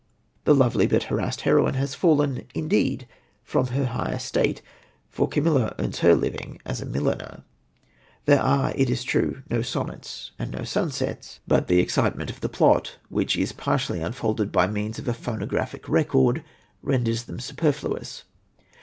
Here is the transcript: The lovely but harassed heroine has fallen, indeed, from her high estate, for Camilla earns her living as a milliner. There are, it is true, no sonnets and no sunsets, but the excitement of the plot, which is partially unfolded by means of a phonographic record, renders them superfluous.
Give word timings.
The 0.45 0.55
lovely 0.55 0.87
but 0.87 1.03
harassed 1.03 1.41
heroine 1.41 1.75
has 1.75 1.93
fallen, 1.93 2.47
indeed, 2.55 3.07
from 3.43 3.67
her 3.67 3.85
high 3.85 4.13
estate, 4.13 4.63
for 5.11 5.27
Camilla 5.27 5.75
earns 5.77 5.99
her 5.99 6.15
living 6.15 6.59
as 6.65 6.81
a 6.81 6.87
milliner. 6.87 7.43
There 8.25 8.41
are, 8.41 8.73
it 8.75 8.89
is 8.89 9.03
true, 9.03 9.43
no 9.51 9.61
sonnets 9.61 10.31
and 10.39 10.49
no 10.49 10.63
sunsets, 10.63 11.39
but 11.47 11.67
the 11.67 11.77
excitement 11.77 12.31
of 12.31 12.39
the 12.41 12.49
plot, 12.49 12.97
which 13.09 13.37
is 13.37 13.51
partially 13.51 14.01
unfolded 14.01 14.51
by 14.51 14.65
means 14.65 14.97
of 14.97 15.07
a 15.07 15.13
phonographic 15.13 15.87
record, 15.87 16.43
renders 16.81 17.25
them 17.25 17.39
superfluous. 17.39 18.23